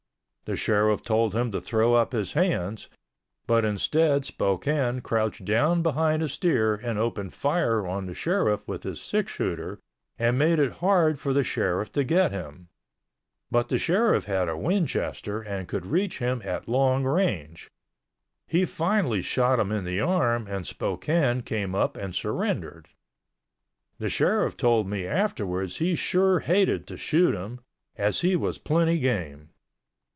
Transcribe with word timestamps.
The 0.45 0.57
Sheriff 0.57 1.01
told 1.01 1.33
him 1.33 1.49
to 1.51 1.61
throw 1.61 1.93
up 1.93 2.11
his 2.11 2.33
hands, 2.33 2.89
but 3.47 3.63
instead 3.63 4.25
Spokane 4.25 4.99
crouched 4.99 5.45
down 5.45 5.81
behind 5.81 6.21
his 6.21 6.33
steer 6.33 6.75
and 6.75 6.99
opened 6.99 7.31
fire 7.33 7.87
on 7.87 8.05
the 8.05 8.13
Sheriff 8.13 8.67
with 8.67 8.83
his 8.83 8.99
six 8.99 9.31
shooter 9.31 9.79
and 10.19 10.37
made 10.37 10.59
it 10.59 10.73
hard 10.81 11.17
for 11.17 11.31
the 11.31 11.45
Sheriff 11.45 11.89
to 11.93 12.03
get 12.03 12.33
him, 12.33 12.67
but 13.49 13.69
the 13.69 13.77
Sheriff 13.77 14.25
had 14.25 14.49
a 14.49 14.57
Winchester 14.57 15.39
and 15.41 15.69
could 15.69 15.85
reach 15.85 16.17
him 16.19 16.41
at 16.43 16.67
long 16.67 17.05
range. 17.05 17.69
He 18.45 18.65
finally 18.65 19.21
shot 19.21 19.57
him 19.57 19.71
in 19.71 19.85
the 19.85 20.01
arm 20.01 20.47
and 20.49 20.67
Spokane 20.67 21.43
came 21.43 21.73
up 21.73 21.95
and 21.95 22.13
surrendered. 22.13 22.89
The 23.99 24.09
Sheriff 24.09 24.57
told 24.57 24.85
me 24.85 25.07
afterwards 25.07 25.77
he 25.77 25.95
sure 25.95 26.39
hated 26.39 26.87
to 26.87 26.97
shoot 26.97 27.33
him, 27.33 27.61
as 27.95 28.19
he 28.19 28.35
was 28.35 28.57
plenty 28.57 28.99
game. 28.99 29.47